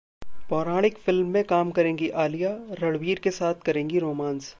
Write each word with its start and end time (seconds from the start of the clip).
पौराणिक 0.49 0.97
फिल्म 0.97 1.27
में 1.27 1.43
काम 1.43 1.71
करेंगी 1.71 2.09
आलिया, 2.23 2.55
रणबीर 2.79 3.19
के 3.23 3.31
साथ 3.31 3.61
करेंगी 3.65 3.99
रोमांस 3.99 4.49